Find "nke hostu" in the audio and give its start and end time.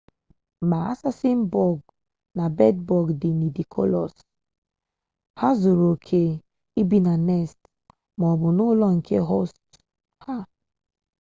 8.97-9.71